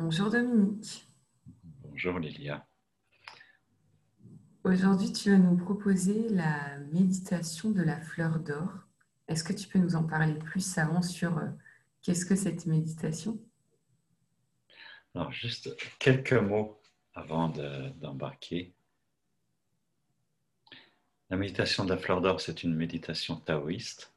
Bonjour 0.00 0.30
Dominique. 0.30 1.08
Bonjour 1.82 2.20
Lilia. 2.20 2.64
Aujourd'hui, 4.62 5.12
tu 5.12 5.32
vas 5.32 5.38
nous 5.38 5.56
proposer 5.56 6.28
la 6.28 6.78
méditation 6.92 7.72
de 7.72 7.82
la 7.82 8.00
fleur 8.00 8.38
d'or. 8.38 8.70
Est-ce 9.26 9.42
que 9.42 9.52
tu 9.52 9.66
peux 9.66 9.80
nous 9.80 9.96
en 9.96 10.04
parler 10.04 10.34
plus 10.34 10.78
avant 10.78 11.02
sur 11.02 11.36
euh, 11.38 11.48
qu'est-ce 12.00 12.24
que 12.24 12.36
cette 12.36 12.66
méditation? 12.66 13.40
Alors, 15.16 15.32
juste 15.32 15.76
quelques 15.98 16.32
mots 16.32 16.80
avant 17.12 17.48
d'embarquer. 17.48 18.76
la 21.28 21.36
méditation 21.36 21.84
de 21.84 21.90
la 21.90 21.98
fleur 21.98 22.20
d'or, 22.20 22.40
c'est 22.40 22.62
une 22.62 22.76
méditation 22.76 23.34
taoïste. 23.34 24.14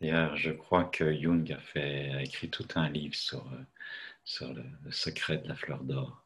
D'ailleurs, 0.00 0.34
je 0.34 0.50
crois 0.50 0.82
que 0.82 1.16
Jung 1.16 1.52
a, 1.52 1.60
fait, 1.60 2.10
a 2.10 2.22
écrit 2.22 2.50
tout 2.50 2.66
un 2.74 2.88
livre 2.88 3.14
sur, 3.14 3.46
euh, 3.52 3.62
sur 4.24 4.52
le, 4.52 4.64
secret 4.90 5.38
de 5.38 5.48
la 5.48 5.54
fleur 5.54 5.82
d'or. 5.82 6.24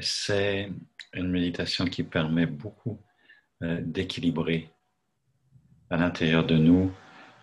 C'est 0.00 0.70
une 1.12 1.30
méditation 1.30 1.84
qui 1.84 2.02
permet 2.02 2.46
beaucoup 2.46 3.00
euh, 3.62 3.80
d'équilibrer 3.82 4.70
à 5.90 5.96
l'intérieur 5.96 6.44
de 6.44 6.56
nous 6.56 6.92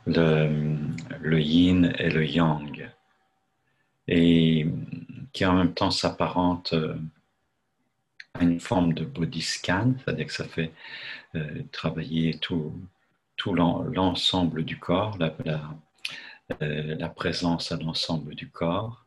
le, 0.06 1.40
yin 1.40 1.94
et 1.98 2.10
le 2.10 2.26
yang, 2.26 2.90
et 4.08 4.68
qui 5.32 5.46
en 5.46 5.54
même 5.54 5.74
temps 5.74 5.92
s'apparente 5.92 6.74
euh, 6.74 6.98
à 8.34 8.44
une 8.44 8.60
forme 8.60 8.94
de 8.94 9.06
body 9.06 9.42
scan, 9.42 9.94
c'est-à-dire 9.98 10.26
que 10.26 10.34
ça 10.34 10.46
fait 10.46 10.74
euh, 11.36 11.64
travailler 11.72 12.38
tout, 12.40 12.74
l'ensemble 13.46 14.64
du 14.64 14.78
corps, 14.78 15.18
la 16.60 17.10
présence 17.10 17.72
à 17.72 17.78
l'ensemble 17.78 18.36
du 18.36 18.50
corps, 18.50 19.01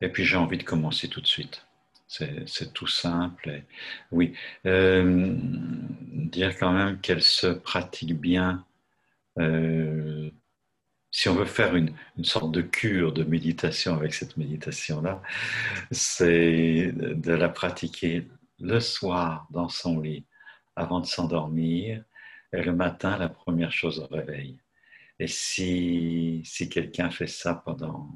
et 0.00 0.08
puis 0.08 0.24
j'ai 0.24 0.36
envie 0.36 0.58
de 0.58 0.62
commencer 0.62 1.08
tout 1.08 1.20
de 1.20 1.26
suite. 1.26 1.64
C'est 2.08 2.72
tout 2.72 2.86
simple. 2.86 3.62
oui, 4.12 4.34
euh, 4.66 5.36
dire 6.14 6.56
quand 6.58 6.72
même 6.72 7.00
qu'elle 7.00 7.22
se 7.22 7.48
pratique 7.48 8.18
bien. 8.18 8.64
Euh, 9.38 10.30
si 11.10 11.28
on 11.28 11.34
veut 11.34 11.44
faire 11.44 11.76
une, 11.76 11.94
une, 12.16 12.24
sorte 12.24 12.50
de 12.52 12.62
cure 12.62 13.12
de 13.12 13.24
méditation 13.24 13.94
avec 13.94 14.14
cette 14.14 14.36
méditation-là, 14.38 15.22
c'est 15.90 16.92
de 16.94 17.32
la 17.32 17.48
pratiquer 17.48 18.26
le 18.58 18.80
soir 18.80 19.46
dans 19.50 19.68
son 19.68 20.00
lit 20.00 20.24
avant 20.76 21.00
de 21.00 21.06
s'endormir 21.06 22.04
et 22.52 22.62
le 22.62 22.72
matin 22.72 23.18
la 23.18 23.28
première 23.28 23.72
chose 23.72 24.00
au 24.00 24.06
réveil. 24.06 24.58
Et 25.18 25.26
si, 25.26 26.42
si 26.44 26.68
quelqu'un 26.68 27.10
fait 27.10 27.26
ça 27.26 27.54
pendant 27.54 28.07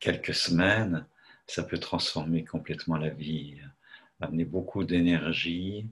quelques 0.00 0.34
semaines, 0.34 1.06
ça 1.46 1.62
peut 1.62 1.78
transformer 1.78 2.44
complètement 2.44 2.96
la 2.96 3.10
vie, 3.10 3.58
amener 4.20 4.44
beaucoup 4.44 4.84
d'énergie 4.84 5.86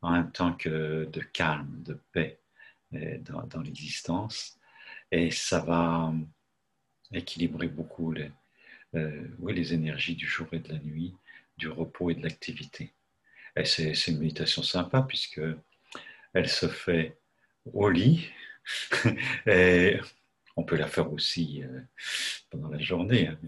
en 0.00 0.12
même 0.12 0.32
temps 0.32 0.52
que 0.52 1.08
de 1.10 1.20
calme, 1.20 1.82
de 1.84 1.98
paix 2.12 2.38
dans, 2.92 3.60
l'existence. 3.62 4.58
Et 5.10 5.30
ça 5.30 5.60
va 5.60 6.12
équilibrer 7.12 7.68
beaucoup 7.68 8.12
les, 8.12 8.30
euh, 8.94 9.26
oui, 9.38 9.54
les 9.54 9.74
énergies 9.74 10.16
du 10.16 10.26
jour 10.26 10.46
et 10.52 10.58
de 10.58 10.72
la 10.72 10.78
nuit, 10.78 11.14
du 11.56 11.68
repos 11.68 12.10
et 12.10 12.14
de 12.14 12.22
l'activité. 12.22 12.92
Et 13.56 13.64
c'est 13.64 13.92
une 14.08 14.18
méditation 14.18 14.62
sympa 14.62 15.02
puisque 15.02 15.40
elle 16.32 16.48
se 16.48 16.68
fait 16.68 17.18
au 17.72 17.88
lit 17.90 18.30
et 19.46 20.00
on 20.56 20.64
peut 20.64 20.76
la 20.76 20.86
faire 20.86 21.12
aussi 21.12 21.62
euh, 21.62 21.80
pendant 22.50 22.68
la 22.68 22.78
journée, 22.78 23.28
hein. 23.28 23.38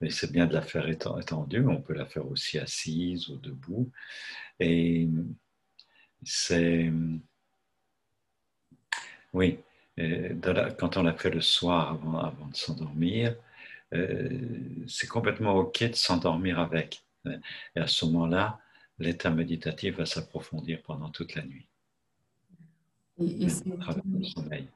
mais 0.00 0.10
c'est 0.10 0.32
bien 0.32 0.46
de 0.46 0.54
la 0.54 0.62
faire 0.62 0.88
étendue. 0.88 1.66
On 1.66 1.80
peut 1.80 1.94
la 1.94 2.06
faire 2.06 2.26
aussi 2.26 2.58
assise 2.58 3.28
ou 3.28 3.36
debout. 3.36 3.90
Et 4.58 5.08
c'est. 6.24 6.92
Oui, 9.32 9.58
quand 10.78 10.96
on 10.96 11.02
la 11.02 11.12
fait 11.14 11.30
le 11.30 11.40
soir 11.40 11.92
avant, 11.92 12.46
de 12.46 12.56
s'endormir, 12.56 13.36
euh, 13.94 14.28
c'est 14.86 15.06
complètement 15.06 15.54
OK 15.56 15.82
de 15.82 15.94
s'endormir 15.94 16.58
avec. 16.58 17.04
Et 17.26 17.80
à 17.80 17.86
ce 17.86 18.06
moment-là, 18.06 18.58
l'état 18.98 19.30
méditatif 19.30 19.96
va 19.96 20.06
s'approfondir 20.06 20.82
pendant 20.82 21.10
toute 21.10 21.34
la 21.34 21.42
nuit. 21.44 21.68
Et, 23.20 23.44
et 23.44 23.48
c'est 23.48 23.64
sommeil. 24.34 24.68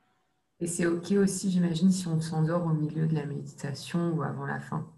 Et 0.62 0.68
c'est 0.68 0.86
OK 0.86 1.10
aussi, 1.10 1.50
j'imagine, 1.50 1.90
si 1.90 2.06
on 2.06 2.20
s'endort 2.20 2.64
au 2.64 2.72
milieu 2.72 3.08
de 3.08 3.16
la 3.16 3.26
méditation 3.26 4.12
ou 4.12 4.22
avant 4.22 4.46
la 4.46 4.60
fin. 4.60 4.88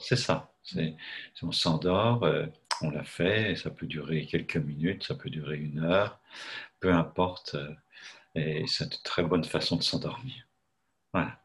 C'est 0.00 0.14
ça. 0.14 0.54
Si 0.62 0.94
on 1.42 1.50
s'endort, 1.50 2.22
euh, 2.22 2.46
on 2.80 2.90
l'a 2.90 3.02
fait, 3.02 3.56
ça 3.56 3.70
peut 3.70 3.88
durer 3.88 4.26
quelques 4.26 4.58
minutes, 4.58 5.02
ça 5.02 5.16
peut 5.16 5.28
durer 5.28 5.56
une 5.56 5.80
heure, 5.80 6.20
peu 6.78 6.94
importe. 6.94 7.56
Euh, 7.56 7.74
et 8.36 8.64
c'est 8.68 8.84
une 8.84 9.02
très 9.02 9.24
bonne 9.24 9.42
façon 9.42 9.74
de 9.74 9.82
s'endormir. 9.82 10.46
Voilà. 11.12 11.42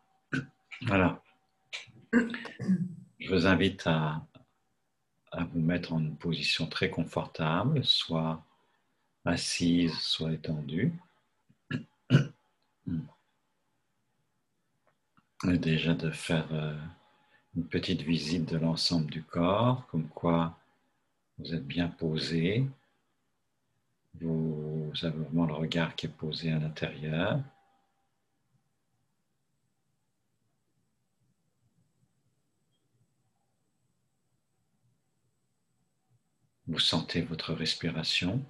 Voilà. 0.83 1.23
Je 2.13 3.33
vous 3.33 3.47
invite 3.47 3.87
à, 3.87 4.23
à 5.31 5.45
vous 5.45 5.61
mettre 5.61 5.93
en 5.93 5.99
une 5.99 6.15
position 6.15 6.67
très 6.67 6.91
confortable, 6.91 7.83
soit 7.83 8.45
assise, 9.25 9.97
soit 9.97 10.31
étendue 10.31 10.93
déjà 15.53 15.93
de 15.93 16.11
faire 16.11 16.47
euh, 16.51 16.75
une 17.55 17.65
petite 17.65 18.01
visite 18.01 18.49
de 18.51 18.57
l'ensemble 18.57 19.09
du 19.09 19.23
corps, 19.23 19.85
comme 19.87 20.07
quoi 20.09 20.57
vous 21.37 21.53
êtes 21.53 21.65
bien 21.65 21.87
posé, 21.87 22.65
vous 24.21 24.91
avez 25.03 25.17
vraiment 25.17 25.45
le 25.45 25.53
regard 25.53 25.95
qui 25.95 26.05
est 26.05 26.09
posé 26.09 26.51
à 26.51 26.59
l'intérieur. 26.59 27.39
Vous 36.67 36.79
sentez 36.79 37.21
votre 37.21 37.53
respiration, 37.53 38.43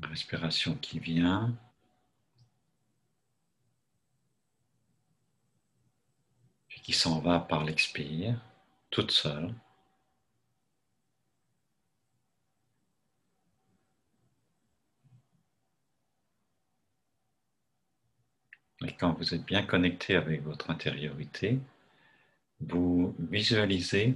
respiration 0.00 0.74
qui 0.76 0.98
vient 0.98 1.54
qui 6.82 6.92
s'en 6.92 7.20
va 7.20 7.40
par 7.40 7.64
l'expire, 7.64 8.40
toute 8.90 9.10
seule. 9.10 9.54
Et 18.86 18.92
quand 18.92 19.12
vous 19.14 19.34
êtes 19.34 19.44
bien 19.44 19.62
connecté 19.62 20.16
avec 20.16 20.42
votre 20.42 20.70
intériorité, 20.70 21.58
vous 22.60 23.14
visualisez 23.18 24.14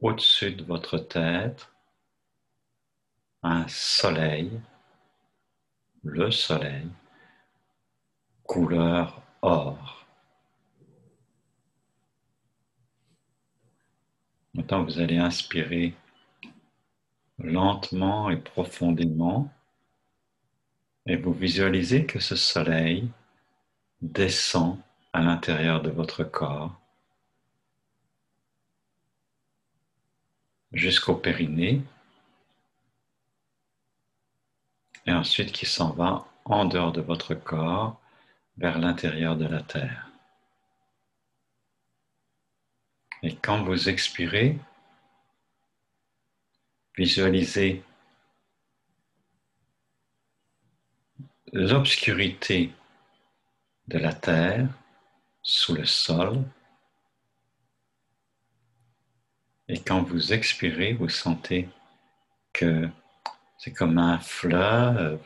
au-dessus 0.00 0.52
de 0.52 0.64
votre 0.64 0.98
tête 0.98 1.68
un 3.42 3.66
soleil, 3.68 4.60
le 6.04 6.30
soleil, 6.30 6.88
couleur 8.44 9.22
or. 9.42 10.05
Maintenant, 14.56 14.84
vous 14.84 15.00
allez 15.00 15.18
inspirer 15.18 15.94
lentement 17.38 18.30
et 18.30 18.38
profondément 18.38 19.52
et 21.04 21.16
vous 21.16 21.34
visualisez 21.34 22.06
que 22.06 22.20
ce 22.20 22.36
soleil 22.36 23.06
descend 24.00 24.78
à 25.12 25.20
l'intérieur 25.20 25.82
de 25.82 25.90
votre 25.90 26.24
corps 26.24 26.74
jusqu'au 30.72 31.16
périnée 31.16 31.82
et 35.04 35.12
ensuite 35.12 35.52
qui 35.52 35.66
s'en 35.66 35.90
va 35.90 36.26
en 36.46 36.64
dehors 36.64 36.92
de 36.92 37.02
votre 37.02 37.34
corps 37.34 38.00
vers 38.56 38.78
l'intérieur 38.78 39.36
de 39.36 39.44
la 39.44 39.60
Terre. 39.60 40.05
Et 43.22 43.34
quand 43.36 43.62
vous 43.64 43.88
expirez, 43.88 44.58
visualisez 46.96 47.82
l'obscurité 51.52 52.72
de 53.88 53.98
la 53.98 54.12
terre 54.12 54.68
sous 55.42 55.74
le 55.74 55.86
sol. 55.86 56.42
Et 59.68 59.80
quand 59.80 60.02
vous 60.02 60.32
expirez, 60.32 60.92
vous 60.92 61.08
sentez 61.08 61.68
que 62.52 62.88
c'est 63.58 63.72
comme 63.72 63.98
un 63.98 64.18
fleuve 64.18 65.20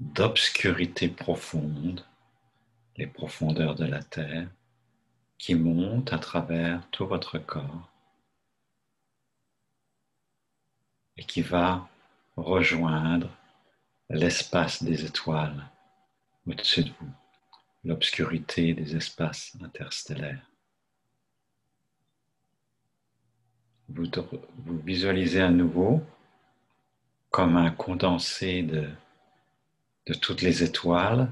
d'obscurité 0.00 1.08
profonde, 1.08 2.04
les 2.96 3.06
profondeurs 3.06 3.74
de 3.74 3.84
la 3.84 4.02
Terre, 4.02 4.48
qui 5.38 5.54
montent 5.54 6.12
à 6.12 6.18
travers 6.18 6.88
tout 6.90 7.06
votre 7.06 7.38
corps 7.38 7.90
et 11.16 11.24
qui 11.24 11.42
va 11.42 11.88
rejoindre 12.36 13.30
l'espace 14.08 14.82
des 14.82 15.04
étoiles 15.04 15.68
au-dessus 16.46 16.84
de 16.84 16.92
vous, 17.00 17.10
l'obscurité 17.84 18.74
des 18.74 18.96
espaces 18.96 19.56
interstellaires. 19.62 20.48
Vous, 23.88 24.08
visualisez 24.84 25.40
à 25.40 25.50
nouveau 25.50 26.02
comme 27.30 27.56
un 27.56 27.70
condensé 27.70 28.62
de, 28.62 28.88
de 30.06 30.14
toutes 30.14 30.42
les 30.42 30.62
étoiles 30.62 31.30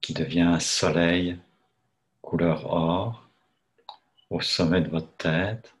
qui 0.00 0.14
devient 0.14 0.40
un 0.40 0.60
soleil 0.60 1.38
couleur 2.22 2.66
or 2.66 3.28
au 4.30 4.40
sommet 4.40 4.80
de 4.80 4.88
votre 4.88 5.14
tête. 5.16 5.74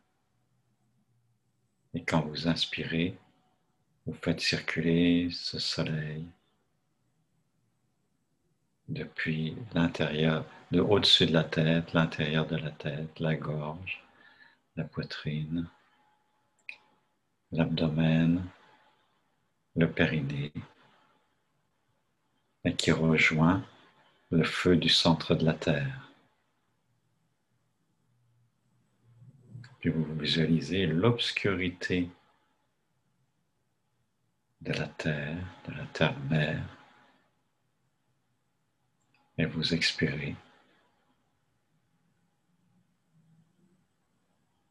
Et 1.94 2.04
quand 2.04 2.22
vous 2.22 2.48
inspirez, 2.48 3.18
vous 4.06 4.14
faites 4.14 4.40
circuler 4.40 5.28
ce 5.30 5.58
soleil 5.58 6.26
depuis 8.88 9.56
l'intérieur, 9.74 10.44
de 10.70 10.80
au-dessus 10.80 11.26
de 11.26 11.32
la 11.32 11.44
tête, 11.44 11.92
l'intérieur 11.92 12.46
de 12.46 12.56
la 12.56 12.70
tête, 12.70 13.20
la 13.20 13.34
gorge, 13.34 14.02
la 14.76 14.84
poitrine, 14.84 15.68
l'abdomen, 17.52 18.44
le 19.76 19.90
périnée, 19.90 20.52
et 22.64 22.74
qui 22.74 22.92
rejoint 22.92 23.64
le 24.30 24.44
feu 24.44 24.76
du 24.76 24.88
centre 24.88 25.34
de 25.34 25.44
la 25.44 25.54
Terre. 25.54 26.07
Puis 29.80 29.90
vous 29.90 30.04
visualisez 30.14 30.86
l'obscurité 30.86 32.10
de 34.60 34.72
la 34.72 34.88
Terre, 34.88 35.36
de 35.68 35.72
la 35.74 35.86
Terre-mère, 35.86 36.76
et 39.38 39.46
vous 39.46 39.72
expirez 39.72 40.34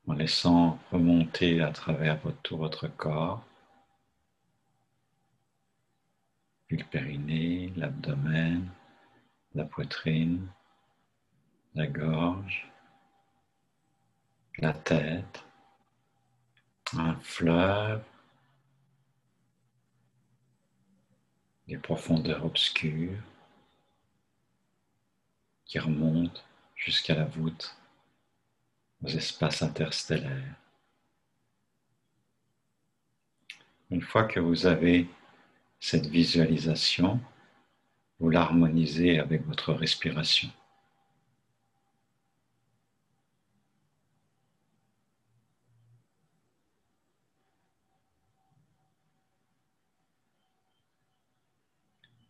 en 0.08 0.14
laissant 0.14 0.80
remonter 0.92 1.62
à 1.62 1.72
travers 1.72 2.20
tout 2.44 2.58
votre 2.58 2.88
corps, 2.88 3.46
puis 6.68 6.78
le 6.78 6.84
périnée, 6.84 7.72
l'abdomen, 7.78 8.68
la 9.54 9.64
poitrine, 9.64 10.48
la 11.76 11.88
gorge, 11.88 12.70
la 14.60 14.74
tête, 14.74 15.44
un 16.94 17.16
fleuve, 17.20 18.04
les 21.68 21.78
profondeurs 21.78 22.46
obscures 22.46 23.22
qui 25.66 25.80
remontent 25.80 26.42
jusqu'à 26.76 27.14
la 27.14 27.26
voûte, 27.26 27.78
aux 29.04 29.10
espaces 29.10 29.62
interstellaires. 29.62 30.56
Une 33.92 34.02
fois 34.02 34.24
que 34.24 34.40
vous 34.40 34.66
avez 34.66 35.08
cette 35.80 36.08
visualisation, 36.08 37.20
vous 38.20 38.30
l'harmonisez 38.30 39.20
avec 39.20 39.46
votre 39.46 39.74
respiration. 39.74 40.50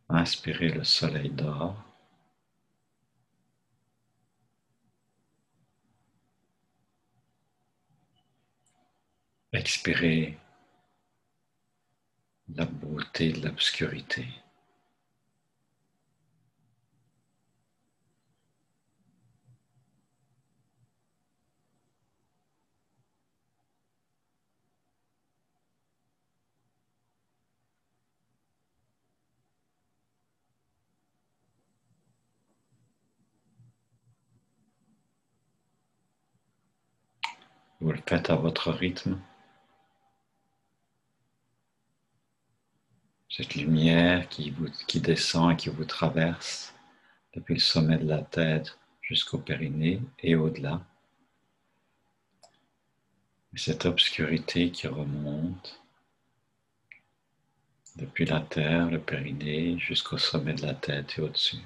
Inspirez 0.09 0.69
le 0.69 0.83
soleil 0.85 1.29
d'or. 1.29 1.75
Expirez 9.51 10.37
la 12.49 12.65
beauté 12.65 13.33
de 13.33 13.45
l'obscurité. 13.47 14.25
Vous 37.87 37.93
le 37.93 38.01
faites 38.05 38.29
à 38.29 38.35
votre 38.35 38.73
rythme. 38.73 39.17
Cette 43.29 43.55
lumière 43.55 44.27
qui, 44.27 44.51
vous, 44.51 44.67
qui 44.89 44.99
descend 44.99 45.53
et 45.53 45.55
qui 45.55 45.69
vous 45.69 45.85
traverse 45.85 46.75
depuis 47.33 47.53
le 47.53 47.61
sommet 47.61 47.97
de 47.97 48.05
la 48.05 48.23
tête 48.23 48.77
jusqu'au 48.99 49.37
périnée 49.37 50.01
et 50.19 50.35
au-delà. 50.35 50.85
Cette 53.55 53.85
obscurité 53.85 54.69
qui 54.69 54.87
remonte 54.87 55.81
depuis 57.95 58.25
la 58.25 58.41
terre, 58.41 58.91
le 58.91 58.99
périnée, 58.99 59.79
jusqu'au 59.79 60.17
sommet 60.17 60.55
de 60.55 60.63
la 60.63 60.73
tête 60.73 61.17
et 61.17 61.21
au-dessus. 61.21 61.65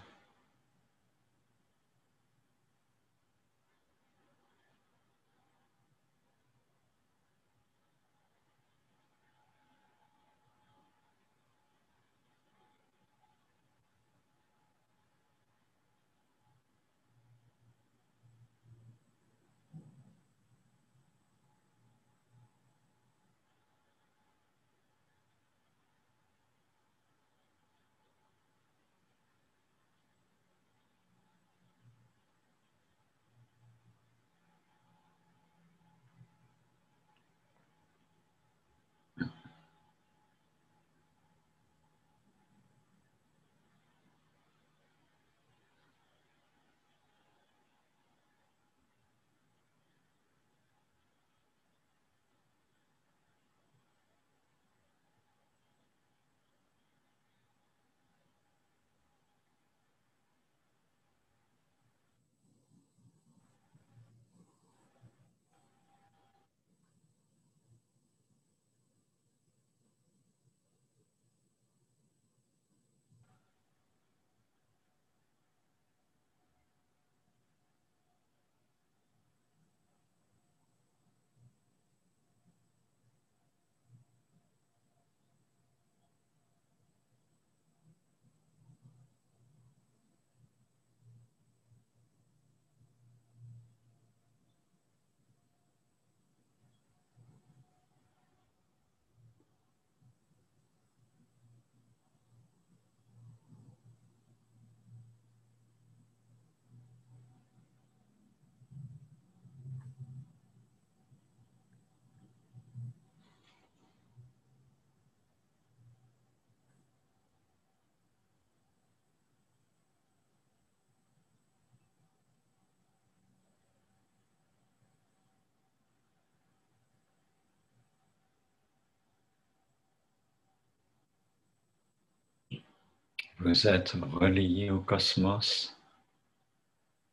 Vous 133.43 133.67
êtes 133.67 133.93
relié 133.93 134.69
au 134.69 134.81
cosmos. 134.81 135.75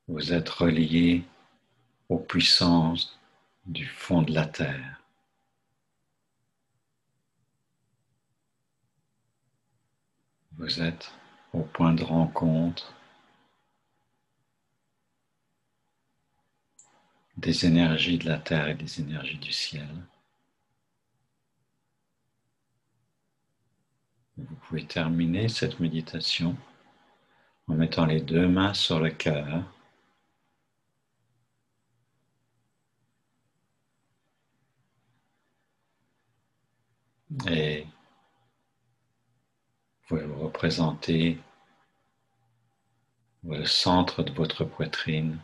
Vous 0.08 0.30
êtes 0.34 0.50
relié 0.50 1.24
aux 2.10 2.18
puissances 2.18 3.18
du 3.64 3.86
fond 3.86 4.20
de 4.20 4.34
la 4.34 4.44
Terre. 4.44 5.02
Vous 10.58 10.82
êtes 10.82 11.10
au 11.54 11.62
point 11.62 11.94
de 11.94 12.04
rencontre 12.04 12.92
des 17.38 17.64
énergies 17.64 18.18
de 18.18 18.26
la 18.26 18.38
Terre 18.38 18.68
et 18.68 18.74
des 18.74 19.00
énergies 19.00 19.38
du 19.38 19.52
ciel. 19.52 19.88
Vous 24.38 24.54
pouvez 24.54 24.86
terminer 24.86 25.48
cette 25.48 25.80
méditation 25.80 26.56
en 27.66 27.74
mettant 27.74 28.06
les 28.06 28.20
deux 28.20 28.46
mains 28.46 28.72
sur 28.72 29.00
le 29.00 29.10
cœur. 29.10 29.64
Et 37.48 37.82
vous 37.82 37.90
pouvez 40.06 40.24
vous 40.24 40.40
représenter 40.40 41.40
le 43.42 43.64
centre 43.64 44.22
de 44.22 44.32
votre 44.32 44.64
poitrine 44.64 45.40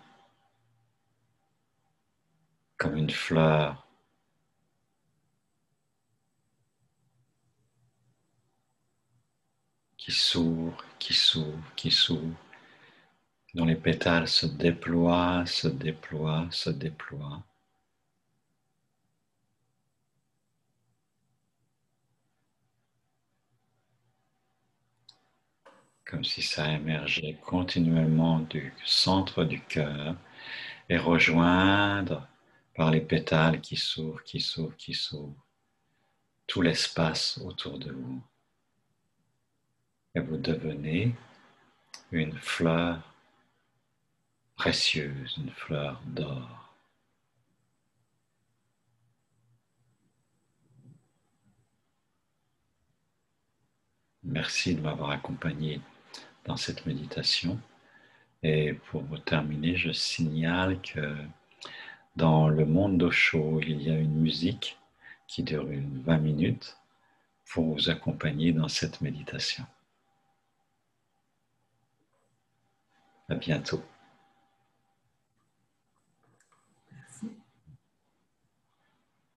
comme 2.77 2.97
une 2.97 3.11
fleur 3.11 3.84
qui 10.05 10.13
s'ouvre, 10.13 10.85
qui 10.99 11.15
s'ouvre, 11.15 11.65
qui 11.77 11.91
s'ouvre, 11.91 12.37
dont 13.55 13.65
les 13.65 13.75
pétales 13.75 14.29
se 14.29 14.45
déploient, 14.45 15.47
se 15.47 15.67
déploient, 15.67 16.47
se 16.51 16.69
déploient. 16.69 17.43
Comme 26.05 26.23
si 26.23 26.43
ça 26.43 26.71
émergeait 26.71 27.39
continuellement 27.43 28.41
du 28.41 28.75
centre 28.85 29.45
du 29.45 29.63
cœur 29.63 30.17
et 30.91 30.99
rejoindre 30.99 32.29
par 32.75 32.91
les 32.91 33.01
pétales 33.01 33.63
qui 33.63 33.77
s'ouvrent, 33.77 34.23
qui 34.23 34.41
s'ouvrent, 34.41 34.77
qui 34.77 34.93
s'ouvrent, 34.93 35.47
tout 36.47 36.61
l'espace 36.61 37.39
autour 37.39 37.79
de 37.79 37.91
vous 37.91 38.23
et 40.15 40.21
vous 40.21 40.37
devenez 40.37 41.15
une 42.13 42.35
fleur 42.35 43.15
précieuse, 44.57 45.37
une 45.39 45.51
fleur 45.51 46.01
d'or. 46.07 46.73
Merci 54.23 54.75
de 54.75 54.81
m'avoir 54.81 55.11
accompagné 55.11 55.81
dans 56.45 56.57
cette 56.57 56.87
méditation. 56.87 57.59
Et 58.43 58.75
pour 58.75 59.03
terminer, 59.25 59.77
je 59.77 59.91
signale 59.91 60.81
que 60.81 61.17
dans 62.17 62.49
le 62.49 62.65
monde 62.65 62.99
d'Osho, 62.99 63.61
il 63.61 63.83
y 63.83 63.91
a 63.91 63.99
une 63.99 64.21
musique 64.21 64.79
qui 65.27 65.43
dure 65.43 65.67
20 65.67 66.19
minutes 66.19 66.79
pour 67.47 67.75
vous 67.75 67.91
accompagner 67.91 68.53
dans 68.53 68.69
cette 68.69 69.01
méditation. 69.01 69.67
À 73.29 73.35
bientôt. 73.35 73.83